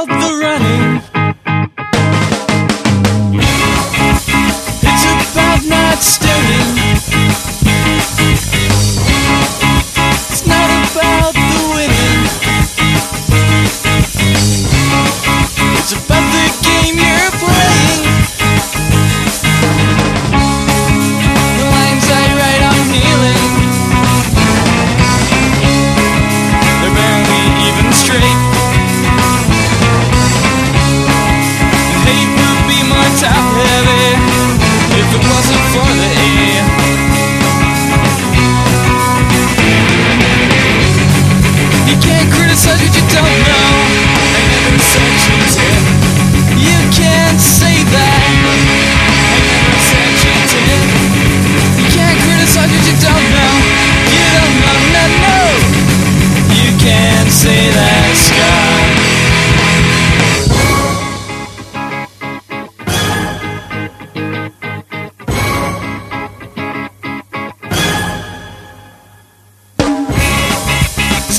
out 0.00 0.08
the 0.08 0.38
running. 0.40 1.02
It's 4.82 5.04
about 5.04 5.64
not 5.68 5.98
staring. 5.98 6.79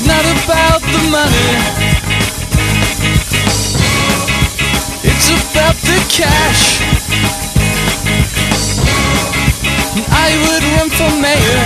It's 0.04 0.10
not 0.10 0.24
about 0.24 0.82
the 0.82 0.98
money. 1.12 1.48
It's 5.04 5.30
about 5.30 5.76
the 5.76 5.94
cash. 6.10 6.82
And 9.94 10.04
I 10.10 10.34
would 10.42 10.64
run 10.74 10.90
for 10.90 11.10
mayor. 11.22 11.62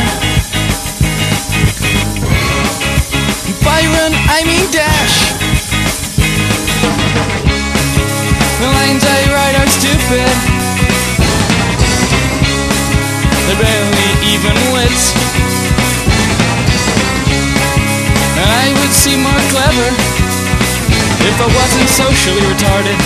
By 3.64 3.81
run, 3.81 4.12
I 4.29 4.45
mean 4.45 4.70
dash. 4.70 5.36
Seem 19.06 19.22
more 19.22 19.42
clever 19.54 19.88
if 21.30 21.36
I 21.38 21.46
wasn't 21.54 21.86
socially 21.86 22.42
retarded. 22.42 22.98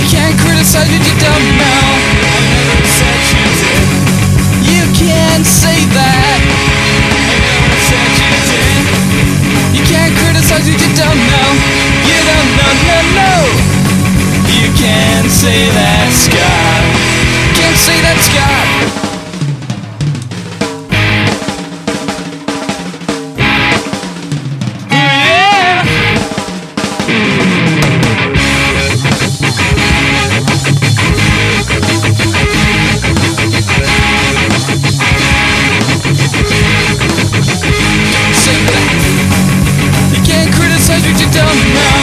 You 0.00 0.04
can't 0.08 0.36
criticize 0.40 0.88
what 0.88 1.04
you 1.04 1.16
don't 1.20 1.46
know. 1.60 1.84
I 2.24 2.40
never 2.56 2.88
said 2.88 3.20
you 3.36 3.44
did. 3.60 3.88
You 4.64 4.84
can't 4.96 5.44
say 5.44 5.76
that. 5.92 6.40
I 6.40 7.36
never 7.36 7.80
said 7.84 8.10
you 8.24 8.32
did. 8.48 8.84
You 9.76 9.82
can't 9.84 10.14
criticize 10.24 10.64
what 10.64 10.80
you 10.80 10.92
don't 10.96 11.20
know. 11.20 11.50
You 12.08 12.18
don't 12.32 12.50
know, 12.56 12.72
no, 12.88 12.98
no. 13.20 13.34
You 14.56 14.72
can't 14.72 15.28
say 15.28 15.68
that, 15.68 15.83
Yeah. 41.54 41.93